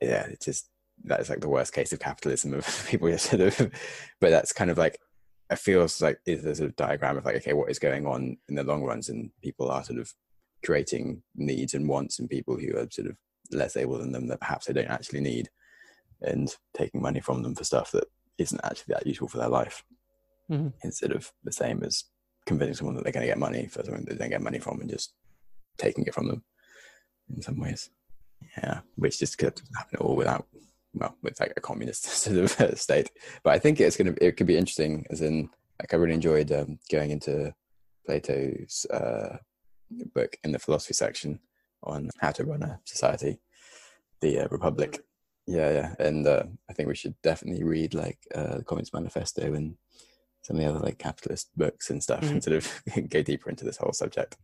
[0.00, 0.70] yeah it's just
[1.04, 3.56] that is like the worst case of capitalism of people just sort of
[4.20, 4.98] but that's kind of like
[5.50, 8.36] it feels like is a sort of diagram of like okay what is going on
[8.48, 10.12] in the long runs and people are sort of
[10.64, 13.16] creating needs and wants and people who are sort of
[13.50, 15.48] less able than them that perhaps they don't actually need
[16.22, 18.04] and taking money from them for stuff that
[18.38, 19.82] isn't actually that useful for their life
[20.50, 20.72] Mhm.
[20.82, 22.04] instead of the same as
[22.44, 24.80] convincing someone that they're going to get money for something they don't get money from
[24.80, 25.12] and just
[25.78, 26.44] taking it from them
[27.34, 27.90] in some ways
[28.56, 30.46] yeah which just could happen all without
[30.94, 33.10] well with like a communist sort of uh, state
[33.42, 35.48] but i think it's going to it could be interesting as in
[35.78, 37.54] like i really enjoyed um, going into
[38.06, 39.36] plato's uh,
[40.14, 41.38] book in the philosophy section
[41.82, 43.38] on how to run a society
[44.20, 45.00] the uh, Republic.
[45.46, 49.54] Yeah, yeah, and uh, I think we should definitely read like uh, the Communist Manifesto
[49.54, 49.76] and
[50.42, 52.30] some of the other like capitalist books and stuff, Mhm.
[52.30, 54.36] and sort of go deeper into this whole subject.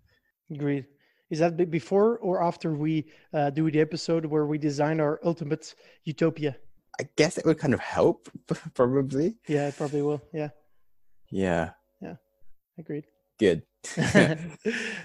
[0.51, 0.87] Agreed.
[1.31, 5.75] Is that before or after we uh, do the episode where we design our ultimate
[6.05, 6.57] utopia?
[7.01, 8.29] I guess it would kind of help,
[8.75, 9.37] probably.
[9.49, 10.23] Yeah, it probably will.
[10.33, 10.51] Yeah,
[11.31, 12.17] Yeah, Yeah.
[12.79, 13.05] agreed.
[13.39, 13.63] good.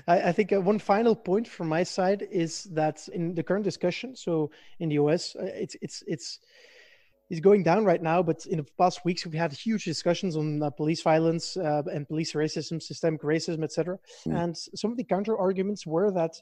[0.07, 3.63] I, I think uh, one final point from my side is that in the current
[3.63, 6.39] discussion, so in the US, uh, it's it's it's
[7.31, 8.19] it's going down right now.
[8.29, 12.01] But in the past weeks, we've had huge discussions on uh, police violence uh, and
[12.07, 13.97] police racism, systemic racism, etc.
[14.27, 14.43] Mm.
[14.43, 16.33] And some of the counter arguments were that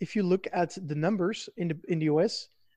[0.00, 2.32] if you look at the numbers in the in the US,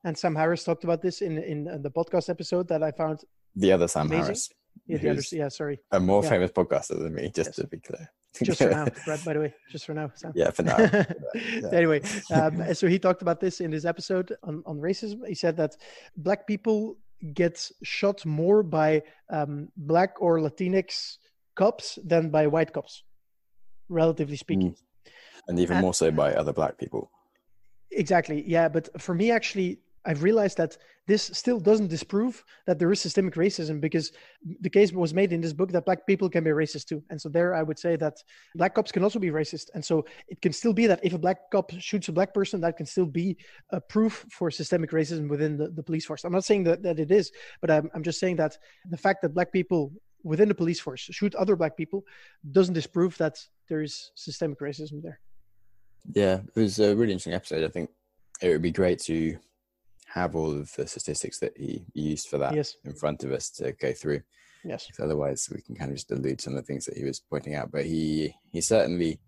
[0.05, 3.17] and Sam Harris talked about this in in, uh, the podcast episode that I found.
[3.63, 4.23] the other Sam Amazing.
[4.23, 4.43] Harris,
[4.87, 6.29] Yeah, the others, Who's- yeah, sorry, a more Yeah.
[6.33, 7.55] famous podcaster than me, just Yes.
[7.57, 8.05] to be clear.
[8.47, 9.23] just for now, right?
[9.27, 10.31] By the way, just for now, Sam.
[10.41, 10.77] yeah, for now.
[11.81, 11.99] anyway,
[12.37, 15.17] um, so he talked about this in his episode on, on racism.
[15.27, 15.71] He said that
[16.27, 16.97] black people
[17.33, 21.17] get shot more by um, black or Latinx
[21.55, 23.03] cops than by white cops,
[23.89, 24.75] relatively speaking.
[25.47, 27.09] and even Uh, more so by other black people.
[27.91, 28.43] Exactly.
[28.47, 28.69] Yeah.
[28.69, 33.35] But for me, actually, I've realized that this still doesn't disprove that there is systemic
[33.35, 34.11] racism because
[34.61, 37.03] the case was made in this book that black people can be racist too.
[37.09, 38.17] And so there I would say that
[38.55, 39.69] black cops can also be racist.
[39.73, 42.61] And so it can still be that if a black cop shoots a black person,
[42.61, 43.37] that can still be
[43.71, 46.23] a proof for systemic racism within the, the police force.
[46.23, 48.57] I'm not saying that, that it is, but I'm, I'm just saying that
[48.89, 49.91] the fact that black people
[50.23, 52.03] within the police force shoot other black people
[52.51, 53.37] doesn't disprove that
[53.69, 55.19] there is systemic racism there.
[56.13, 57.63] Yeah, it was a really interesting episode.
[57.63, 57.89] I think
[58.41, 59.37] it would be great to
[60.13, 62.75] have all of the statistics that he used for that Yes.
[62.83, 64.21] in front of us to go through.
[64.63, 64.85] Yes.
[64.87, 67.19] 'cause otherwise, we can kind of just elude some of the things that he was
[67.19, 67.71] pointing out.
[67.71, 69.19] But he he certainly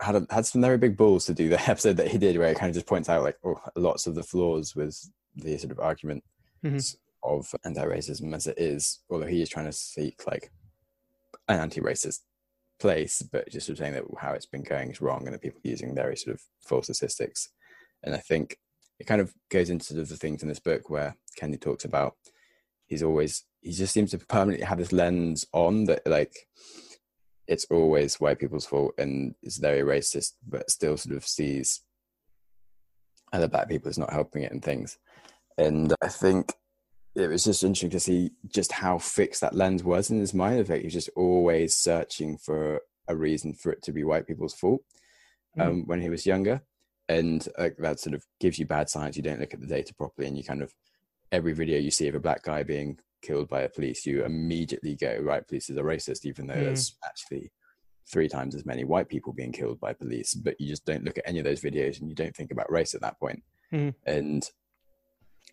[0.00, 2.48] had a, had some very big balls to do the episode that he did, where
[2.48, 4.98] he kind of just points out like oh, lots of the flaws with
[5.36, 6.22] the sort of argument
[6.64, 6.96] Mhm.
[7.22, 9.00] of anti-racism as it is.
[9.10, 10.52] Although he is trying to seek like
[11.48, 12.20] an anti-racist
[12.78, 15.40] place, but just sort of saying that how it's been going is wrong and that
[15.40, 17.48] people are using very sort of false statistics.
[18.02, 18.58] And I think
[19.02, 21.84] it kind of goes into sort of the things in this book where Kendi talks
[21.84, 22.14] about
[22.86, 26.46] he's always he just seems to permanently have this lens on that like
[27.48, 31.80] it's always white people's fault and is very racist, but still sort of sees
[33.32, 34.98] other black people as not helping it and things.
[35.58, 36.52] And I think
[37.16, 40.60] it was just interesting to see just how fixed that lens was in his mind.
[40.60, 44.28] I think he was just always searching for a reason for it to be white
[44.28, 44.82] people's fault
[45.58, 46.62] um, when he was younger.
[47.18, 49.16] And like that sort of gives you bad science.
[49.16, 50.72] You don't look at the data properly, and you kind of
[51.30, 54.94] every video you see of a black guy being killed by a police, you immediately
[54.96, 55.46] go right.
[55.46, 56.64] Police is a racist, even though Mm.
[56.64, 57.50] there's actually
[58.10, 60.34] three times as many white people being killed by police.
[60.34, 62.70] But you just don't look at any of those videos, and you don't think about
[62.70, 63.42] race at that point.
[63.72, 63.94] Mm.
[64.06, 64.50] And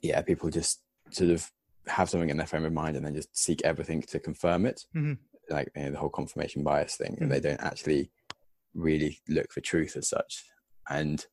[0.01, 1.51] yeah, people just sort of
[1.87, 4.85] have something in their frame of mind and then just seek everything to confirm it,
[4.95, 5.17] Mhm.
[5.49, 8.11] like you know, the whole confirmation bias thing, and they don't actually
[8.73, 10.45] really look for truth as such.
[10.89, 11.25] And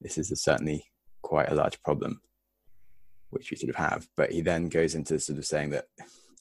[0.00, 0.84] this is certainly
[1.22, 2.20] quite a large problem,
[3.30, 4.08] which we sort of have.
[4.16, 5.86] But he then goes into sort of saying that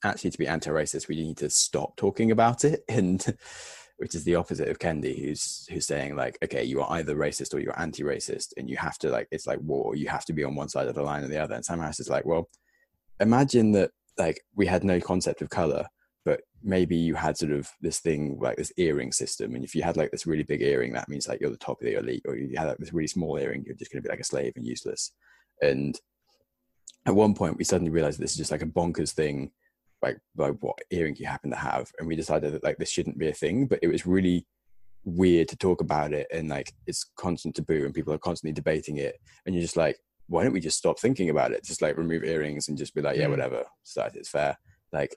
[0.04, 3.38] actually, to be anti-racist, we need to stop talking about it, and
[3.98, 7.54] which is the opposite of Kendi, who's who's saying like, okay, you are either racist
[7.54, 9.96] or you're anti-racist, and you have to like, it's like war.
[9.96, 11.56] You have to be on one side of the line or the other.
[11.56, 12.50] And Sam Harris is like, well,
[13.20, 15.88] imagine that like we had no concept of color
[16.28, 19.82] but maybe you had sort of this thing like this earring system and if you
[19.82, 22.26] had like this really big earring that means like you're the top of the elite
[22.28, 24.26] or you had like this really small earring you're just going to be like a
[24.26, 25.14] slave and useless.
[25.62, 25.98] And
[27.06, 29.52] at one point we suddenly realized this is just like a bonkers thing
[30.02, 33.18] like like what earring you happen to have and we decided that like this shouldn't
[33.18, 34.46] be a thing but it was really
[35.06, 38.98] weird to talk about it and like it's constant taboo and people are constantly debating
[38.98, 41.64] it and you're just like why don't we just stop thinking about it?
[41.64, 43.32] Just like remove earrings and just be like yeah Mm.
[43.32, 44.58] whatever society is fair.
[44.92, 45.16] Like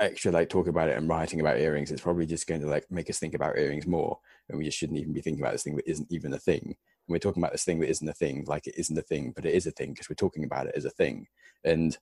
[0.00, 2.90] extra like talk about it and writing about earrings it's probably just going to like
[2.90, 5.62] make us think about earrings more and we just shouldn't even be thinking about this
[5.62, 6.62] thing that isn't even a thing.
[6.64, 6.74] And
[7.08, 9.44] we're talking about this thing that isn't a thing like it isn't a thing but
[9.44, 11.26] it is a thing because we're talking about it as a thing.
[11.64, 11.96] And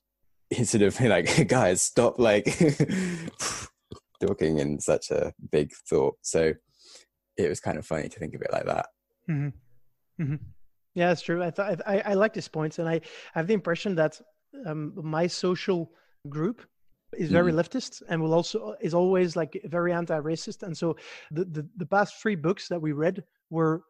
[0.50, 2.44] instead of like guys stop like
[4.20, 6.16] talking in such a big thought.
[6.22, 6.54] So
[7.36, 8.86] it was kind of funny to think of it like that.
[9.26, 9.48] Hmm
[10.18, 10.34] hmm
[10.94, 11.42] Yeah, it's true.
[11.42, 13.00] I thought I, I like this point, and I
[13.34, 14.20] have the impression that
[14.66, 15.92] um, my social
[16.28, 16.62] group
[17.16, 20.62] is very leftist and will also is always like very anti-racist.
[20.62, 20.96] And so
[21.30, 23.82] the, the the past three books that we read were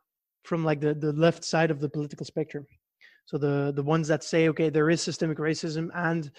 [0.44, 2.66] from like the the left side of the political spectrum.
[3.26, 6.31] So the the ones that say, okay, there is systemic racism and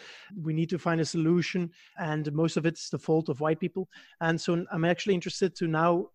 [0.42, 3.88] we need to find a solution, and most of it's the fault of white people.
[4.22, 6.08] And so I'm actually interested to now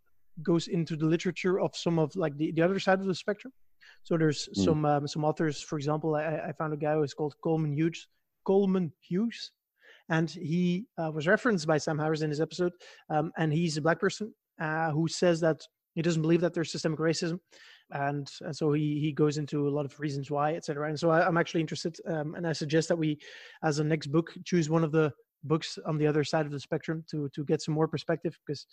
[0.43, 3.53] goes into the literature of some of like the, the other side of the spectrum
[4.03, 4.65] So there's Mm.
[4.65, 8.09] some um, some authors, for example, I, I found a guy who's called Coleman Hughes,
[8.45, 9.53] Coleman Hughes,
[10.09, 12.73] and he uh, was referenced by Sam Harris in his episode,
[13.11, 15.61] um, and he's a black person uh, who says that
[15.95, 17.39] he doesn't believe that there's systemic racism,
[17.91, 20.89] and, and so he he goes into a lot of reasons why, etc.
[20.89, 23.19] And so I, I'm actually interested, um, and I suggest that we,
[23.63, 25.13] as a next book, choose one of the
[25.45, 28.67] books on the other side of the spectrum to to get some more perspective because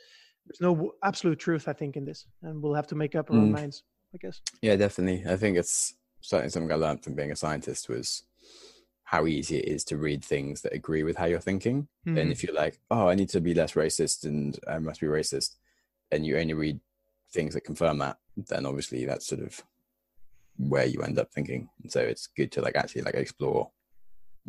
[0.46, 3.38] there's no absolute truth i think in this and we'll have to make up our
[3.38, 3.60] own Mm.
[3.60, 3.84] minds
[4.16, 5.30] i guess Yeah, definitely.
[5.30, 8.24] I think it's certainly something I learned from being a scientist was
[9.12, 11.86] how easy it is to read things that agree with how you're thinking.
[12.08, 12.18] Mhm.
[12.18, 15.08] And if you're like, oh, I need to be less racist and I must be
[15.08, 15.58] racist,
[16.12, 16.80] and you only read
[17.34, 19.62] things that confirm that, then obviously that's sort of
[20.58, 21.70] where you end up thinking.
[21.84, 23.70] And so it's good to like actually like explore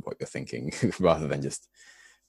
[0.05, 1.68] what you're thinking rather than just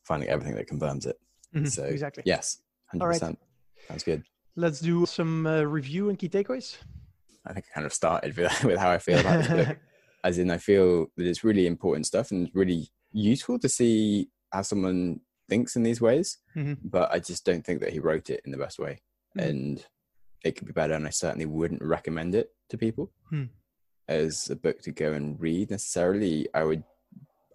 [0.04, 1.20] finding everything that confirms it.
[1.56, 3.14] Mhm, So exactly yes, hundred All right.
[3.20, 3.40] percent.
[3.88, 4.24] Sounds good.
[4.56, 6.78] let's do some uh, review and key takeaways
[7.46, 9.78] I think I kind of started with, with how I feel about this book.
[10.24, 14.62] as in I feel that it's really important stuff and really useful to see how
[14.62, 16.38] someone thinks in these ways.
[16.56, 16.78] Mhm.
[16.84, 19.02] But I just don't think that he wrote it in the best way,
[19.38, 19.48] Mhm.
[19.50, 19.86] and
[20.44, 20.94] it could be better.
[20.94, 23.46] And I certainly wouldn't recommend it to people Hmm.
[24.08, 26.48] as a book to go and read necessarily.
[26.54, 26.84] I would,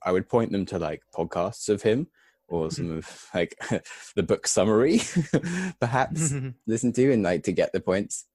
[0.02, 2.08] I would point them to like podcasts of him
[2.46, 3.54] or some of like
[4.16, 4.98] the book summary,
[5.80, 6.54] perhaps Mhm.
[6.66, 8.26] listen to and like to get the points.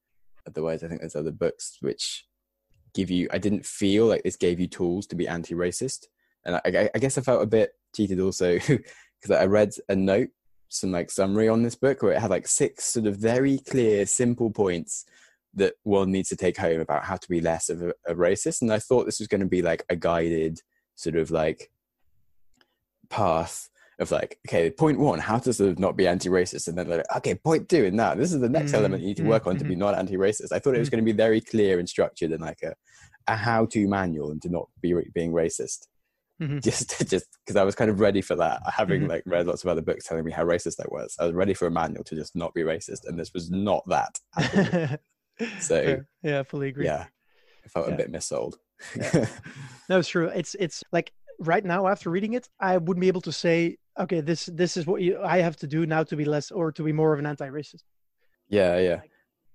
[0.45, 2.27] Otherwise, I think there's other books which
[2.93, 3.27] give you.
[3.31, 6.07] I didn't feel like this gave you tools to be anti-racist,
[6.45, 10.29] and I, I, guess I felt a bit cheated also because I read a note,
[10.69, 14.05] some like summary on this book where it had like six sort of very clear,
[14.05, 15.05] simple points
[15.55, 18.61] that one needs to take home about how to be less of a, a racist.
[18.61, 20.59] And I thought this was going to be like a guided
[20.95, 21.71] sort of like
[23.09, 23.69] path
[24.03, 27.03] of like, okay, point one, how to sort of not be anti-racist, and then like,
[27.17, 29.27] okay, point two, and now this is the next Mm, element you need to mm,
[29.27, 30.51] work on to be not anti-racist.
[30.51, 32.73] I thought it was going to be very clear and structured and like a,
[33.27, 35.87] a how-to manual and to not be being racist.
[36.41, 36.61] Mhm.
[36.63, 39.09] Just, just because I was kind of ready for that, having Mhm.
[39.09, 41.15] like read lots of other books telling me how racist I was.
[41.19, 43.83] I was ready for a manual to just not be racist, and this was not
[43.87, 44.19] that.
[45.59, 46.07] So, Fair.
[46.21, 47.05] yeah I fully agree yeah,
[47.65, 47.93] I felt Yeah.
[47.95, 48.53] a bit missold.
[48.95, 49.27] Yeah.
[49.89, 53.21] no it's true it's it's like right now after reading it i wouldn't be able
[53.21, 56.25] to say okay this this is what you, i have to do now to be
[56.25, 57.83] less or to be more of an anti-racist
[58.49, 59.01] Yeah, yeah.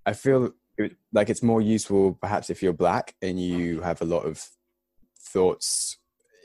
[0.07, 4.07] I feel it, like it's more useful perhaps if you're black and you have a
[4.07, 4.43] lot of
[5.33, 5.99] thoughts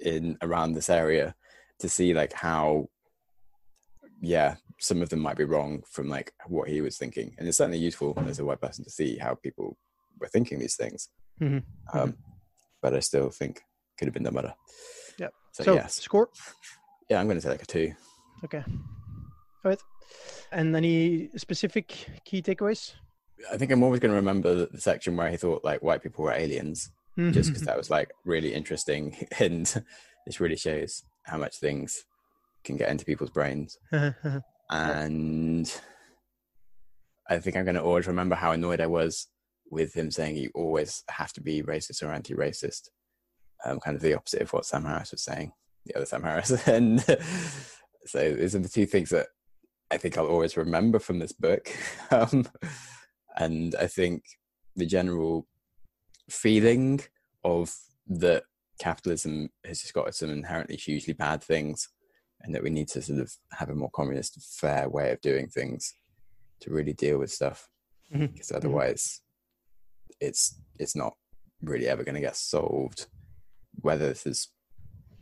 [0.03, 1.35] in around this area
[1.79, 2.89] to see like how
[4.21, 7.35] yeah, some of them might be wrong from like what he was thinking.
[7.37, 9.77] And it's certainly useful as a white person to see how people
[10.17, 11.09] were thinking these things.
[11.41, 12.15] Mhm, Um,
[12.81, 13.61] but I still think
[13.97, 14.55] could have been done better.
[15.19, 15.33] Yep.
[15.51, 15.95] So, so yes.
[15.95, 16.29] score
[17.09, 17.93] Yeah, I'm gonna say like a two.
[18.43, 18.63] okay.
[19.65, 19.81] All right.
[20.51, 21.87] And any specific
[22.25, 22.93] key takeaways?
[23.51, 26.31] I think I'm always gonna remember the, section where he thought like white people were
[26.33, 26.91] aliens.
[27.31, 29.15] just because that was like really interesting.
[29.39, 29.65] And
[30.25, 32.05] this really shows how much things
[32.63, 33.77] can get into people's brains.
[34.69, 35.71] And
[37.29, 39.27] i think i'm going to always remember how annoyed i was
[39.71, 42.89] with him saying you always have to be racist or anti-racist.
[43.65, 45.51] Um, kind of the opposite of what sam harris was saying
[45.85, 46.51] the other sam harris.
[46.67, 47.01] And
[48.05, 49.27] so those are the two things that
[49.91, 51.69] i think i'll always remember from this book.
[52.11, 52.47] Um,
[53.37, 54.23] and i think
[54.75, 55.47] the general
[56.29, 57.01] feeling
[57.43, 57.73] of
[58.07, 58.43] that
[58.79, 61.89] capitalism has just got some inherently hugely bad things
[62.41, 65.47] and that we need to sort of have a more communist fair way of doing
[65.47, 65.93] things
[66.59, 67.69] to really deal with stuff.
[68.33, 69.21] Because otherwise
[70.19, 71.13] it's it's not
[71.61, 73.07] really ever going to get solved
[73.81, 74.49] whether this is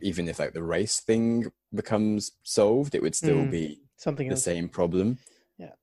[0.02, 3.50] even if like the race thing becomes solved it would still Mm.
[3.50, 5.18] be something the else same problem
[5.58, 5.74] Yeah.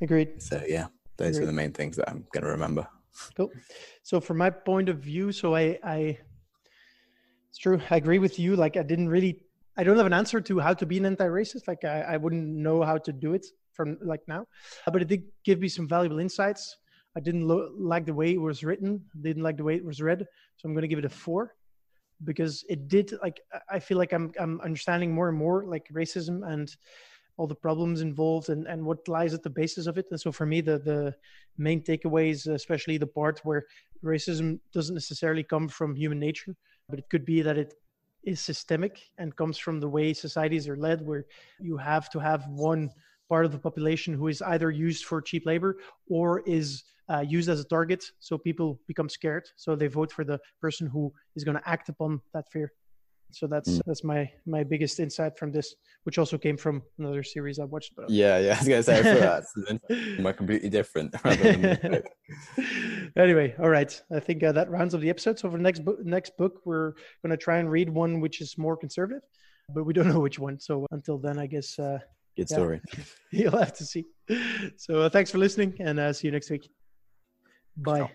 [0.00, 2.86] agreed so yeah those are the main things that i'm going to remember
[3.36, 3.50] Cool.
[4.02, 6.16] So from my point of view, so I, I,
[7.50, 7.78] it's true.
[7.90, 8.54] I agree with you.
[8.56, 9.42] Like I didn't really,
[9.76, 11.66] I don't have an answer to how to be an anti-racist.
[11.66, 14.46] Like I, I wouldn't know how to do it from like now,
[14.86, 16.76] Uh, but it did give me some valuable insights.
[17.16, 19.04] I didn't lo- like the way it was written.
[19.20, 20.20] Didn't like the way it was read.
[20.56, 21.54] So I'm going to give it a four
[22.24, 26.46] because it did like, I- feel like I'm, I'm understanding more and more like racism
[26.46, 26.74] and
[27.36, 30.06] all the problems involved and, and what lies at the basis of it.
[30.10, 31.14] And so for me, the, the
[31.56, 33.64] main takeaways, especially the part where
[34.04, 36.54] racism doesn't necessarily come from human nature,
[36.88, 37.74] but it could be that it
[38.24, 41.24] is systemic and comes from the way societies are led, where
[41.58, 42.90] you have to have one
[43.32, 45.70] part of the population who is either used for cheap labor
[46.16, 46.28] or
[46.58, 46.66] is
[47.12, 48.02] uh, used as a target.
[48.26, 49.44] So people become scared.
[49.56, 51.02] So they vote for the person who
[51.36, 52.68] is going to act upon that fear.
[53.32, 53.80] So that's Mm.
[53.86, 54.20] that's my
[54.56, 55.68] my biggest insight from this,
[56.06, 57.92] which also came from another series I watched.
[57.96, 58.54] But Yeah, yeah.
[58.54, 59.52] I was gonna say that's
[60.26, 61.10] my completely different.
[63.16, 64.02] anyway, all right.
[64.12, 65.38] I think uh, that rounds up the episode.
[65.38, 68.40] So for the next book, next book, we're going to try and read one which
[68.40, 69.22] is more conservative,
[69.74, 70.58] but we don't know which one.
[70.58, 71.98] So until then, I guess uh,
[72.40, 72.56] Good Yeah.
[72.56, 72.80] story.
[73.30, 74.06] you'll have to see.
[74.76, 76.70] So uh, thanks for listening, and uh, see you next week.
[77.76, 78.10] Bye.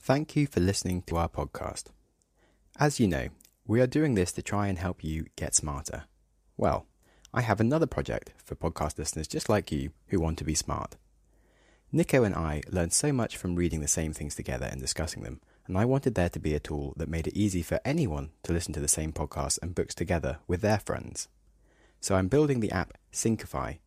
[0.00, 1.86] Thank you for listening to our podcast.
[2.78, 3.28] As you know,
[3.66, 6.04] we are doing this to try and help you get smarter.
[6.56, 6.86] Well,
[7.34, 10.96] I have another project for podcast listeners just like you who want to be smart.
[11.92, 15.40] Nico and I learned so much from reading the same things together and discussing them,
[15.66, 18.52] and I wanted there to be a tool that made it easy for anyone to
[18.52, 21.28] listen to the same podcasts and books together with their friends.
[22.00, 23.78] So I'm building the app Syncify,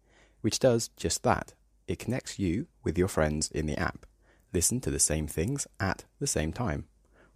[0.41, 1.53] which does just that.
[1.88, 4.05] It connects you with your friends in the app
[4.53, 6.86] listen to the same things at the same time,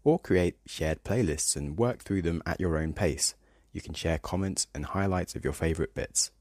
[0.03, 3.36] or create shared playlists and work through them at your own pace.
[3.71, 6.32] You can share comments and highlights of your favourite bits,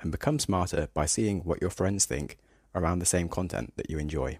[0.00, 2.38] and become smarter by seeing what your friends think
[2.74, 4.38] around the same content that you enjoy.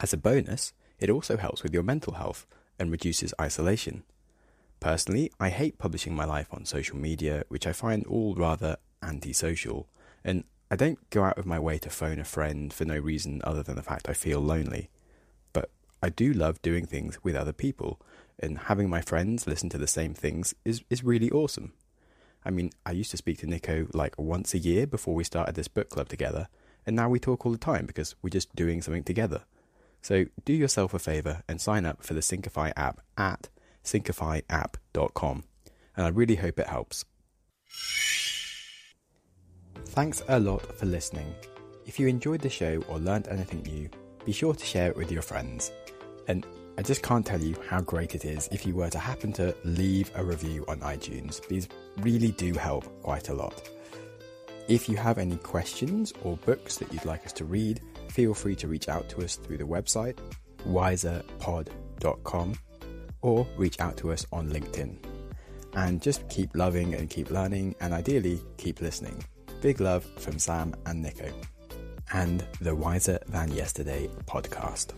[0.00, 2.46] As a bonus, it also helps with your mental health
[2.78, 4.04] and reduces isolation.
[4.80, 9.88] Personally, I hate publishing my life on social media, which I find all rather antisocial,
[10.24, 13.40] and I don't go out of my way to phone a friend for no reason
[13.42, 14.90] other than the fact I feel lonely.
[15.52, 15.70] But
[16.02, 18.00] I do love doing things with other people,
[18.38, 21.72] and having my friends listen to the same things is, is really awesome.
[22.44, 25.54] I mean, I used to speak to Nico like once a year before we started
[25.54, 26.48] this book club together,
[26.86, 29.42] and now we talk all the time because we're just doing something together.
[30.00, 33.48] So do yourself a favour and sign up for the Syncify app at
[33.92, 35.44] syncifyapp.com,
[35.96, 37.04] and I really hope it helps.
[39.86, 41.34] Thanks a lot for listening.
[41.86, 43.88] If you enjoyed the show or learned anything new,
[44.24, 45.72] be sure to share it with your friends.
[46.28, 49.32] And I just can't tell you how great it is if you were to happen
[49.34, 51.46] to leave a review on iTunes.
[51.48, 51.68] These
[51.98, 53.68] really do help quite a lot.
[54.68, 57.80] If you have any questions or books that you'd like us to read,
[58.10, 60.18] feel free to reach out to us through the website
[60.66, 62.54] wiserpod.com
[63.22, 64.96] or reach out to us on LinkedIn.
[65.74, 69.22] And just keep loving and keep learning, and ideally, keep listening.
[69.60, 71.30] Big love from Sam and Nico,
[72.12, 74.92] and the Wiser Than Yesterday podcast.